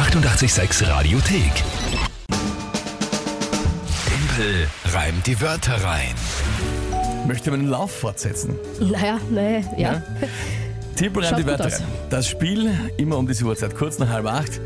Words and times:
886 0.00 0.88
Radiothek. 0.88 1.52
Tempel 4.08 4.66
reimt 4.94 5.26
die 5.26 5.38
Wörter 5.42 5.74
rein. 5.84 6.14
Möchte 7.26 7.50
man 7.50 7.60
den 7.60 7.68
Lauf 7.68 7.90
fortsetzen? 7.90 8.58
Naja, 8.80 9.20
naja, 9.30 9.60
ja. 9.76 10.02
Rein 10.96 11.22
Schaut 11.24 11.38
die 11.38 11.46
Wörter 11.46 11.64
rein. 11.64 11.82
Das 12.08 12.26
Spiel 12.26 12.70
immer 12.96 13.18
um 13.18 13.26
diese 13.26 13.44
Uhrzeit, 13.44 13.76
kurz 13.76 13.98
nach 13.98 14.08
halb 14.08 14.24
acht. 14.24 14.58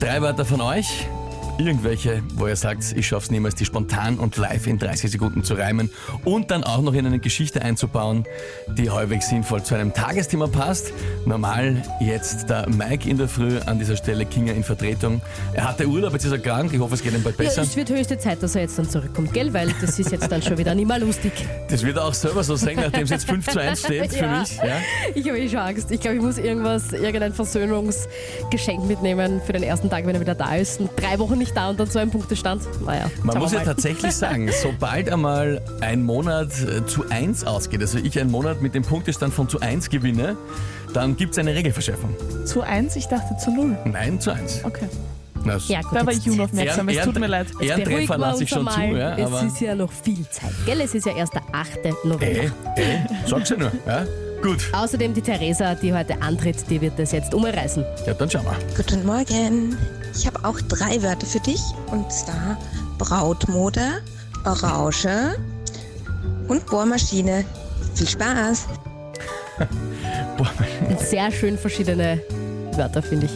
Drei 0.00 0.20
Wörter 0.20 0.44
von 0.44 0.60
euch. 0.60 1.06
Irgendwelche, 1.56 2.20
wo 2.34 2.48
ihr 2.48 2.56
sagt, 2.56 2.82
ich 2.96 3.06
schaff's 3.06 3.30
niemals, 3.30 3.54
die 3.54 3.64
spontan 3.64 4.18
und 4.18 4.36
live 4.36 4.66
in 4.66 4.78
30 4.78 5.12
Sekunden 5.12 5.44
zu 5.44 5.54
reimen 5.54 5.88
und 6.24 6.50
dann 6.50 6.64
auch 6.64 6.82
noch 6.82 6.94
in 6.94 7.06
eine 7.06 7.20
Geschichte 7.20 7.62
einzubauen, 7.62 8.24
die 8.76 8.90
halbwegs 8.90 9.28
sinnvoll 9.28 9.62
zu 9.62 9.76
einem 9.76 9.94
Tagesthema 9.94 10.48
passt. 10.48 10.92
Normal 11.26 11.80
jetzt 12.00 12.50
der 12.50 12.68
Mike 12.68 13.08
in 13.08 13.18
der 13.18 13.28
Früh 13.28 13.58
an 13.66 13.78
dieser 13.78 13.96
Stelle, 13.96 14.26
Kinga 14.26 14.52
in 14.52 14.64
Vertretung. 14.64 15.22
Er 15.52 15.68
hatte 15.68 15.86
Urlaub, 15.86 16.12
jetzt 16.12 16.24
ist 16.24 16.32
er 16.32 16.38
krank, 16.38 16.72
ich 16.72 16.80
hoffe 16.80 16.94
es 16.94 17.02
geht 17.02 17.14
ihm 17.14 17.22
bald 17.22 17.38
ja. 17.38 17.44
besser. 17.44 17.62
Es 17.62 17.76
wird 17.76 17.88
höchste 17.88 18.18
Zeit, 18.18 18.42
dass 18.42 18.56
er 18.56 18.62
jetzt 18.62 18.76
dann 18.76 18.90
zurückkommt, 18.90 19.32
gell? 19.32 19.52
Weil 19.52 19.72
das 19.80 19.96
ist 20.00 20.10
jetzt 20.10 20.30
dann 20.32 20.42
schon 20.42 20.58
wieder 20.58 20.74
nicht 20.74 20.88
mehr 20.88 20.98
lustig. 20.98 21.32
Das 21.68 21.84
wird 21.84 21.96
er 21.98 22.04
auch 22.06 22.14
selber 22.14 22.42
so 22.42 22.56
sagen, 22.56 22.80
nachdem 22.80 23.04
es 23.04 23.10
jetzt 23.10 23.26
5 23.28 23.46
zu 23.48 23.60
1 23.60 23.78
steht 23.78 24.12
für 24.12 24.24
Ja. 24.24 24.40
mich. 24.40 24.56
Ja? 24.56 24.78
Ich 25.14 25.28
habe 25.28 25.38
eh 25.38 25.48
schon 25.48 25.58
Angst. 25.60 25.90
Ich 25.92 26.00
glaube, 26.00 26.16
ich 26.16 26.22
muss 26.22 26.36
irgendwas, 26.38 26.92
irgendein 26.92 27.32
Versöhnungsgeschenk 27.32 28.86
mitnehmen 28.88 29.40
für 29.46 29.52
den 29.52 29.62
ersten 29.62 29.88
Tag, 29.88 30.04
wenn 30.04 30.16
er 30.16 30.20
wieder 30.20 30.34
da 30.34 30.56
ist. 30.56 30.80
Und 30.80 30.90
drei 30.96 31.18
Wochen 31.20 31.38
nicht 31.38 31.43
da 31.52 31.70
und 31.70 31.78
dann 31.80 31.88
so 31.88 31.98
ein 31.98 32.10
Punktestand. 32.10 32.62
Naja, 32.84 33.10
Man 33.22 33.38
muss 33.38 33.52
ja 33.52 33.60
tatsächlich 33.60 34.12
sagen, 34.12 34.50
sobald 34.62 35.10
einmal 35.10 35.60
ein 35.80 36.02
Monat 36.04 36.48
äh, 36.62 36.86
zu 36.86 37.04
1 37.10 37.44
ausgeht, 37.44 37.80
also 37.80 37.98
ich 37.98 38.18
einen 38.20 38.30
Monat 38.30 38.62
mit 38.62 38.74
dem 38.74 38.82
Punktestand 38.82 39.34
von 39.34 39.48
zu 39.48 39.60
1 39.60 39.90
gewinne, 39.90 40.36
dann 40.92 41.16
gibt 41.16 41.32
es 41.32 41.38
eine 41.38 41.54
Regelverschärfung. 41.54 42.14
Zu 42.46 42.62
1, 42.62 42.96
ich 42.96 43.06
dachte 43.08 43.36
zu 43.36 43.50
0. 43.50 43.76
Nein, 43.84 44.20
zu 44.20 44.30
1. 44.30 44.64
Okay. 44.64 44.86
Na, 45.46 45.58
Ja, 45.68 45.82
gut, 45.82 45.90
Da 45.92 46.06
war 46.06 46.12
ich 46.12 46.30
unaufmerksam, 46.30 46.88
es 46.88 47.04
tut 47.04 47.18
mir 47.18 47.26
leid. 47.26 47.48
Ehrentreffer 47.60 48.16
lasse 48.16 48.44
ich 48.44 48.48
schon 48.48 48.66
zu, 48.66 48.80
ja, 48.80 49.12
aber 49.12 49.42
es 49.44 49.52
ist 49.52 49.60
ja 49.60 49.74
noch 49.74 49.92
viel 49.92 50.26
Zeit, 50.30 50.52
gell? 50.64 50.80
Es 50.80 50.94
ist 50.94 51.04
ja 51.04 51.14
erst 51.14 51.34
der 51.34 51.42
8. 51.52 51.80
November. 52.04 52.24
eh, 52.76 52.80
eh, 52.80 52.98
sag's 53.26 53.50
ja 53.50 53.56
nur. 53.58 53.72
Ja? 53.86 54.04
Gut, 54.42 54.70
Außerdem 54.72 55.12
die 55.14 55.20
Theresa, 55.22 55.74
die 55.74 55.92
heute 55.92 56.20
antritt, 56.22 56.68
die 56.70 56.80
wird 56.80 56.98
das 56.98 57.12
jetzt 57.12 57.34
umreißen. 57.34 57.84
ja, 58.06 58.14
dann 58.14 58.30
schauen 58.30 58.44
wir. 58.44 58.56
Guten 58.76 59.04
Morgen. 59.04 59.76
Ich 60.16 60.26
habe 60.26 60.44
auch 60.44 60.60
drei 60.60 61.02
Wörter 61.02 61.26
für 61.26 61.40
dich. 61.40 61.60
Und 61.90 62.10
zwar 62.12 62.58
Brautmode, 62.98 64.02
Orange 64.44 65.36
und 66.48 66.66
Bohrmaschine. 66.66 67.44
Viel 67.94 68.08
Spaß. 68.08 68.66
Boah, 70.36 70.50
Sehr 70.98 71.30
schön 71.30 71.58
verschiedene 71.58 72.20
Wörter, 72.72 73.02
finde 73.02 73.26
ich. 73.26 73.32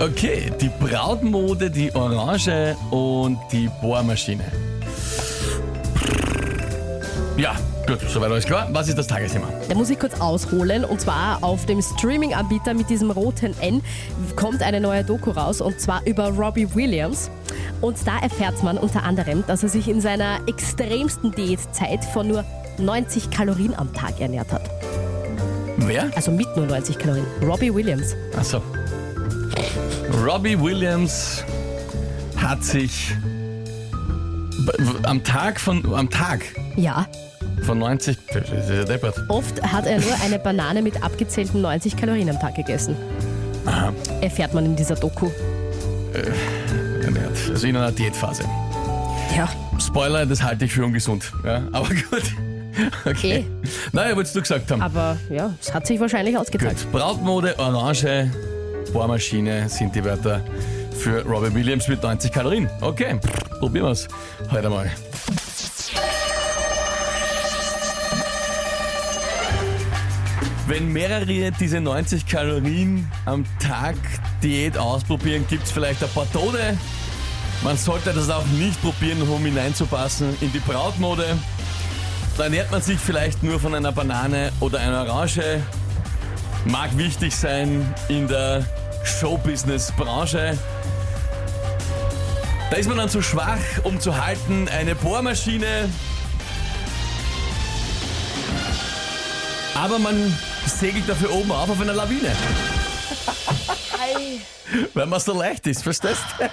Okay, 0.00 0.52
die 0.60 0.70
Brautmode, 0.80 1.70
die 1.70 1.94
Orange 1.94 2.76
und 2.90 3.38
die 3.50 3.70
Bohrmaschine. 3.80 4.44
Ja, 7.36 7.56
gut, 7.86 7.98
soweit 8.08 8.30
alles 8.30 8.44
klar. 8.44 8.68
Was 8.72 8.88
ist 8.88 8.98
das 8.98 9.06
Tagesthema? 9.06 9.48
Da 9.68 9.74
muss 9.74 9.90
ich 9.90 9.98
kurz 9.98 10.20
ausholen. 10.20 10.84
Und 10.84 11.00
zwar 11.00 11.42
auf 11.42 11.66
dem 11.66 11.80
Streaming-Anbieter 11.80 12.74
mit 12.74 12.90
diesem 12.90 13.10
roten 13.10 13.54
N 13.60 13.82
kommt 14.34 14.62
eine 14.62 14.80
neue 14.80 15.04
Doku 15.04 15.30
raus. 15.30 15.60
Und 15.60 15.80
zwar 15.80 16.04
über 16.06 16.28
Robbie 16.28 16.74
Williams. 16.74 17.30
Und 17.80 17.96
da 18.06 18.18
erfährt 18.18 18.62
man 18.62 18.78
unter 18.78 19.04
anderem, 19.04 19.44
dass 19.46 19.62
er 19.62 19.68
sich 19.68 19.88
in 19.88 20.00
seiner 20.00 20.38
extremsten 20.46 21.32
Diätzeit 21.32 22.04
von 22.04 22.28
nur 22.28 22.44
90 22.78 23.30
Kalorien 23.30 23.74
am 23.74 23.92
Tag 23.92 24.20
ernährt 24.20 24.52
hat. 24.52 24.62
Wer? 25.78 26.10
Also 26.16 26.30
mit 26.30 26.46
nur 26.56 26.66
90 26.66 26.98
Kalorien. 26.98 27.26
Robbie 27.42 27.72
Williams. 27.72 28.14
Achso. 28.36 28.62
Robbie 30.24 30.58
Williams 30.58 31.44
hat 32.36 32.64
sich 32.64 33.14
am 35.04 35.22
Tag 35.22 35.60
von 35.60 35.94
am 35.94 36.10
Tag 36.10 36.44
Ja, 36.76 37.06
von 37.62 37.78
90 37.78 38.16
das 38.32 38.42
ist 38.50 38.70
ja 38.70 38.84
deppert. 38.84 39.16
oft 39.28 39.62
hat 39.62 39.86
er 39.86 39.98
nur 40.00 40.14
eine 40.24 40.38
Banane 40.38 40.82
mit 40.82 41.02
abgezählten 41.02 41.60
90 41.62 41.96
Kalorien 41.96 42.30
am 42.30 42.38
Tag 42.40 42.54
gegessen. 42.54 42.96
Aha. 43.66 43.92
Erfährt 44.20 44.54
man 44.54 44.64
in 44.66 44.76
dieser 44.76 44.94
Doku. 44.94 45.28
ernährt. 47.02 47.36
Also 47.50 47.66
in 47.66 47.76
einer 47.76 47.92
Diätphase. 47.92 48.44
Ja, 49.36 49.48
Spoiler, 49.78 50.24
das 50.24 50.42
halte 50.42 50.64
ich 50.64 50.72
für 50.72 50.84
ungesund. 50.84 51.30
Ja, 51.44 51.62
aber 51.72 51.88
gut. 51.88 52.22
Okay. 53.06 53.38
Eh. 53.38 53.44
Naja, 53.92 54.14
wolltest 54.14 54.36
du 54.36 54.42
gesagt 54.42 54.70
haben. 54.70 54.82
aber 54.82 55.16
ja, 55.30 55.54
es 55.62 55.72
hat 55.72 55.86
sich 55.86 55.98
wahrscheinlich 55.98 56.36
ausgezahlt. 56.36 56.76
Gut. 56.76 56.92
Brautmode, 56.92 57.58
Orange, 57.58 58.30
Bohrmaschine 58.92 59.66
sind 59.70 59.94
die 59.94 60.04
Wörter 60.04 60.42
für 60.92 61.22
Robbie 61.24 61.54
Williams 61.54 61.88
mit 61.88 62.02
90 62.02 62.30
Kalorien. 62.30 62.68
Okay, 62.82 63.18
probieren 63.60 63.86
wir 63.86 63.92
es 63.92 64.06
heute 64.50 64.68
mal. 64.68 64.90
Wenn 70.68 70.92
mehrere 70.92 71.52
diese 71.52 71.80
90 71.80 72.26
Kalorien 72.26 73.08
am 73.24 73.44
Tag 73.60 73.94
Diät 74.42 74.76
ausprobieren, 74.76 75.46
gibt 75.48 75.62
es 75.62 75.70
vielleicht 75.70 76.02
ein 76.02 76.10
paar 76.10 76.30
Tode. 76.32 76.76
Man 77.62 77.76
sollte 77.76 78.12
das 78.12 78.28
auch 78.30 78.44
nicht 78.46 78.82
probieren, 78.82 79.22
um 79.22 79.44
hineinzupassen 79.44 80.36
in 80.40 80.52
die 80.52 80.58
Brautmode. 80.58 81.38
Da 82.36 82.44
ernährt 82.44 82.72
man 82.72 82.82
sich 82.82 82.98
vielleicht 82.98 83.44
nur 83.44 83.60
von 83.60 83.76
einer 83.76 83.92
Banane 83.92 84.50
oder 84.58 84.80
einer 84.80 85.02
Orange. 85.04 85.62
Mag 86.64 86.96
wichtig 86.98 87.36
sein 87.36 87.94
in 88.08 88.26
der 88.26 88.64
Showbusiness-Branche. 89.04 90.58
Da 92.70 92.76
ist 92.76 92.88
man 92.88 92.98
dann 92.98 93.08
zu 93.08 93.22
schwach, 93.22 93.58
um 93.84 94.00
zu 94.00 94.20
halten. 94.20 94.68
Eine 94.68 94.96
Bohrmaschine. 94.96 95.88
Aber 99.76 100.00
man 100.00 100.34
segelt 100.68 101.08
dafür 101.08 101.32
oben 101.32 101.52
auf 101.52 101.68
auf 101.70 101.80
einer 101.80 101.92
Lawine. 101.94 102.32
Weil 104.94 105.06
man 105.06 105.20
so 105.20 105.32
leicht 105.32 105.66
ist, 105.66 105.82
verstehst 105.82 106.22
du? 106.38 106.48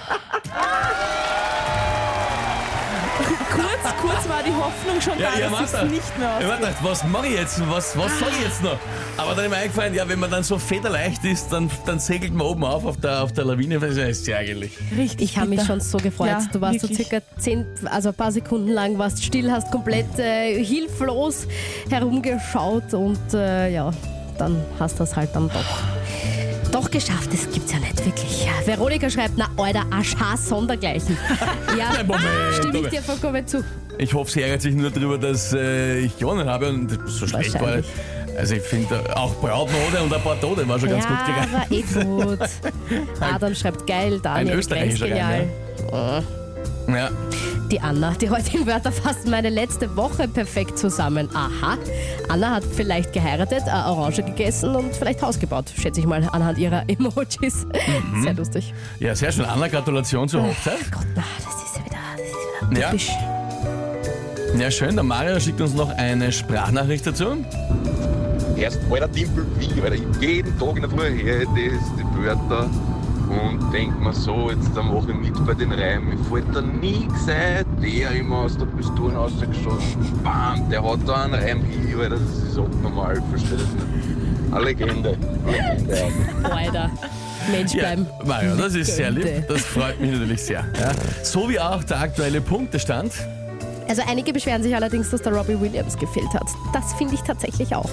Kurz, 4.06 4.28
war 4.28 4.42
die 4.42 4.52
Hoffnung 4.52 5.00
schon 5.00 5.18
Ja, 5.18 5.30
da, 5.34 5.40
ja, 5.40 5.50
dass 5.50 5.72
es 5.72 5.90
nicht 5.90 6.18
mehr 6.18 6.38
Ich 6.40 6.44
hab 6.46 6.52
ausgeht. 6.52 6.58
gedacht, 6.60 6.76
was 6.82 7.04
mache 7.04 7.26
ich 7.28 7.32
jetzt? 7.34 7.70
Was, 7.70 7.96
was 7.96 8.18
sage 8.18 8.32
ich 8.38 8.44
jetzt 8.44 8.62
noch? 8.62 8.78
Aber 9.16 9.34
dann 9.34 9.44
ist 9.46 9.50
mir 9.50 9.56
eingefallen, 9.56 9.94
ja, 9.94 10.08
wenn 10.08 10.18
man 10.18 10.30
dann 10.30 10.42
so 10.42 10.58
federleicht 10.58 11.24
ist, 11.24 11.48
dann, 11.50 11.70
dann 11.86 11.98
segelt 11.98 12.34
man 12.34 12.46
oben 12.46 12.64
auf 12.64 12.84
auf 12.84 12.96
der, 12.98 13.22
auf 13.22 13.32
der 13.32 13.44
Lawine. 13.44 13.78
Das 13.78 13.96
ist 13.96 14.26
ja 14.26 14.36
eigentlich. 14.38 14.72
Richtig. 14.96 15.22
Ich 15.30 15.38
habe 15.38 15.48
mich 15.48 15.62
schon 15.64 15.80
so 15.80 15.98
gefreut. 15.98 16.28
Ja, 16.28 16.42
du 16.52 16.60
warst 16.60 16.82
wirklich. 16.82 16.98
so 16.98 17.04
circa 17.04 17.24
zehn, 17.38 17.64
also 17.86 18.10
ein 18.10 18.14
paar 18.14 18.32
Sekunden 18.32 18.68
lang 18.68 18.98
warst 18.98 19.24
still, 19.24 19.50
hast 19.50 19.70
komplett 19.70 20.18
äh, 20.18 20.62
hilflos 20.62 21.46
herumgeschaut 21.90 22.92
und 22.94 23.18
äh, 23.34 23.70
ja, 23.72 23.90
dann 24.38 24.60
hast 24.78 24.94
du 24.94 24.98
das 25.04 25.16
halt 25.16 25.30
dann 25.34 25.48
doch. 25.48 25.93
Doch 26.84 26.90
geschafft, 26.90 27.32
das 27.32 27.50
gibt's 27.50 27.72
ja 27.72 27.78
nicht 27.78 28.04
wirklich. 28.04 28.46
Veronika 28.66 29.08
schreibt, 29.08 29.38
na 29.38 29.48
alter 29.56 29.86
Aschha 29.90 30.36
sondergleichen. 30.36 31.16
Ja, 31.78 32.04
Moment, 32.04 32.24
stimme 32.58 32.78
ich 32.80 32.88
dir 32.88 33.02
vollkommen 33.02 33.46
zu. 33.46 33.64
Ich 33.96 34.12
hoffe, 34.12 34.30
sie 34.30 34.42
ärgert 34.42 34.60
sich 34.62 34.74
nur 34.74 34.90
darüber, 34.90 35.16
dass 35.16 35.54
äh, 35.54 36.00
ich 36.00 36.16
gewonnen 36.18 36.46
habe 36.46 36.68
und 36.68 36.98
so 37.06 37.26
schlecht 37.26 37.58
war. 37.60 37.78
Also 38.36 38.54
ich 38.54 38.62
finde 38.62 39.00
auch 39.16 39.34
Brautmode 39.36 40.02
und 40.02 40.12
ein 40.12 40.20
paar 40.20 40.38
Tode 40.40 40.68
war 40.68 40.78
schon 40.78 40.90
ganz 40.90 41.06
gut 41.06 41.16
ja, 41.16 41.44
gereicht. 41.46 41.96
war 41.96 42.02
eh 42.02 42.26
gut. 42.26 42.38
Adam 43.20 43.54
schreibt 43.54 43.86
geil, 43.86 44.20
Daniel 44.22 44.58
österreichischer 44.58 45.08
grenzgenial. 45.08 45.48
Ja. 45.90 46.22
Die 47.70 47.80
Anna, 47.80 48.12
die 48.12 48.28
heutigen 48.30 48.66
Wörter 48.66 48.92
fassen 48.92 49.30
meine 49.30 49.48
letzte 49.48 49.96
Woche 49.96 50.28
perfekt 50.28 50.78
zusammen. 50.78 51.28
Aha. 51.34 51.78
Anna 52.28 52.50
hat 52.50 52.64
vielleicht 52.64 53.12
geheiratet, 53.12 53.62
eine 53.66 53.86
Orange 53.86 54.22
gegessen 54.22 54.76
und 54.76 54.94
vielleicht 54.94 55.22
Haus 55.22 55.38
gebaut, 55.38 55.66
schätze 55.80 56.00
ich 56.00 56.06
mal, 56.06 56.28
anhand 56.32 56.58
ihrer 56.58 56.84
Emojis. 56.88 57.66
Mhm. 58.12 58.22
Sehr 58.22 58.34
lustig. 58.34 58.74
ja, 59.00 59.14
sehr 59.14 59.32
schön. 59.32 59.44
Anna, 59.46 59.68
Gratulation 59.68 60.28
zur 60.28 60.42
Hochzeit. 60.42 60.90
Gott, 60.92 61.06
na, 61.16 61.22
das 61.38 61.54
ist 61.54 61.76
ja 61.76 61.84
wieder, 61.84 61.96
das 62.16 62.26
ist 62.26 62.70
wieder 62.70 62.80
Ja. 62.80 62.90
typisch. 62.90 63.10
Ja, 64.60 64.70
schön. 64.70 64.94
Der 64.94 65.02
Mario 65.04 65.40
schickt 65.40 65.60
uns 65.60 65.74
noch 65.74 65.90
eine 65.96 66.30
Sprachnachricht 66.30 67.06
dazu. 67.06 67.44
erst 68.56 68.78
alter 68.90 69.10
Timpel 69.10 69.46
wie, 69.58 69.82
weil 69.82 69.94
ich 69.94 70.02
jeden 70.20 70.56
Tag 70.58 70.76
in 70.76 70.82
der 70.82 70.90
Früh 70.90 71.34
das, 71.34 71.54
die 71.56 72.22
Wörter 72.24 72.70
und 73.28 73.72
denke 73.72 73.98
mir 73.98 74.12
so, 74.12 74.50
jetzt 74.50 74.74
mache 74.74 75.10
ich 75.10 75.16
mit 75.30 75.46
bei 75.46 75.54
den 75.54 75.72
Reimen. 75.72 76.08
Mir 76.10 76.24
fällt 76.24 76.54
da 76.54 76.60
nichts 76.60 77.28
ein, 77.28 77.64
der 77.82 78.10
immer 78.12 78.38
aus 78.38 78.56
der 78.56 78.66
Pistole 78.66 79.14
rausgeschossen, 79.14 80.20
bam, 80.22 80.68
der 80.70 80.82
hat 80.84 81.00
da 81.06 81.24
einen 81.24 81.34
Reim 81.34 81.62
hin, 81.62 81.94
weil 81.96 82.10
das 82.10 82.20
ist 82.20 82.58
abnormal, 82.58 83.22
verstehe 83.30 83.58
das 83.58 83.66
nicht. 83.68 84.52
Eine 84.54 84.64
Legende, 84.64 85.16
eine 85.46 85.82
Legende. 85.84 86.14
Alter. 86.52 86.90
Mensch 87.50 87.74
Ja, 87.74 87.80
bleiben. 87.80 88.06
Mario, 88.24 88.56
das 88.56 88.74
ist 88.74 88.96
sehr 88.96 89.10
lieb. 89.10 89.46
Das 89.48 89.62
freut 89.62 90.00
mich 90.00 90.12
natürlich 90.12 90.42
sehr. 90.42 90.64
Ja. 90.80 90.92
So 91.22 91.48
wie 91.48 91.60
auch 91.60 91.84
der 91.84 92.00
aktuelle 92.00 92.40
Punktestand. 92.40 93.12
Also 93.86 94.02
einige 94.08 94.32
beschweren 94.32 94.62
sich 94.62 94.74
allerdings, 94.74 95.10
dass 95.10 95.20
der 95.20 95.34
Robbie 95.34 95.60
Williams 95.60 95.96
gefehlt 95.98 96.32
hat. 96.32 96.46
Das 96.72 96.94
finde 96.94 97.14
ich 97.14 97.20
tatsächlich 97.20 97.74
auch. 97.74 97.90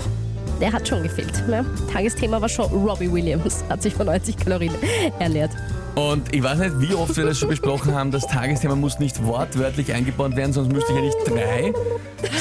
Der 0.61 0.71
hat 0.71 0.87
schon 0.87 1.03
gefehlt. 1.03 1.47
Ne? 1.47 1.65
Tagesthema 1.91 2.39
war 2.39 2.47
schon 2.49 2.65
Robbie 2.67 3.11
Williams, 3.11 3.63
hat 3.67 3.81
sich 3.81 3.93
von 3.93 4.05
90 4.05 4.37
Kalorien 4.37 4.73
ernährt. 5.19 5.51
Und 5.95 6.33
ich 6.33 6.41
weiß 6.41 6.59
nicht, 6.59 6.79
wie 6.79 6.93
oft 6.93 7.17
wir 7.17 7.25
das 7.25 7.37
schon 7.39 7.49
besprochen 7.49 7.93
haben, 7.93 8.11
das 8.11 8.25
Tagesthema 8.25 8.75
muss 8.75 8.99
nicht 8.99 9.21
wortwörtlich 9.25 9.91
eingebaut 9.91 10.37
werden, 10.37 10.53
sonst 10.53 10.71
müsste 10.71 10.93
ich 10.93 10.97
ja 10.99 11.03
nicht 11.03 11.17
drei, 11.27 11.73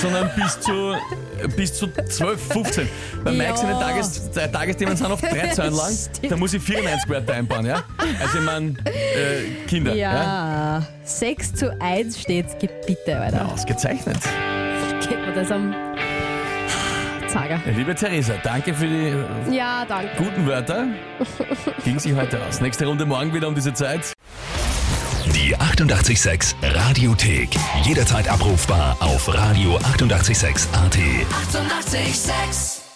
sondern 0.00 0.30
bis 0.36 0.60
zu, 0.60 0.94
bis 1.56 1.74
zu 1.74 1.88
12, 1.88 2.40
15. 2.52 2.88
Bei 3.24 3.32
Ja. 3.32 3.36
Mike 3.38 3.56
seine 3.58 3.80
Tages, 3.80 4.30
Tagesthemen 4.52 4.96
sind 4.96 5.10
oft 5.10 5.24
drei 5.24 5.48
Zeilen 5.48 5.74
lang, 5.74 5.90
da 6.28 6.36
muss 6.36 6.54
ich 6.54 6.62
94 6.62 7.08
Wörter 7.10 7.34
einbauen, 7.34 7.66
ja? 7.66 7.82
Also 8.22 8.38
ich 8.38 8.44
meine, 8.44 8.68
äh, 8.84 9.66
Kinder, 9.66 9.94
ja? 9.94 10.76
Ja, 10.78 10.86
6 11.02 11.54
zu 11.54 11.76
1 11.80 12.20
steht's, 12.20 12.54
bitte, 12.86 13.18
Alter. 13.18 13.50
Ausgezeichnet. 13.52 14.18
Geht 15.08 15.18
mir 15.26 15.32
das 15.34 15.50
am 15.50 15.74
Zager. 17.32 17.60
Liebe 17.76 17.94
Theresa, 17.94 18.34
danke 18.42 18.74
für 18.74 18.86
die 18.86 19.14
Ja, 19.54 19.84
danke. 19.86 20.10
guten 20.18 20.46
Wörter. 20.46 20.86
Ging 21.84 21.98
sich 21.98 22.14
heute 22.14 22.44
aus. 22.46 22.60
Nächste 22.60 22.86
Runde 22.86 23.06
morgen 23.06 23.32
wieder 23.32 23.48
um 23.48 23.54
diese 23.54 23.72
Zeit. 23.72 24.12
Die 25.34 25.54
886 25.56 26.56
Radiothek. 26.62 27.50
Jederzeit 27.84 28.28
abrufbar 28.28 28.96
auf 29.00 29.28
radio886.at. 29.28 29.94
886! 29.94 30.68
886 30.74 32.89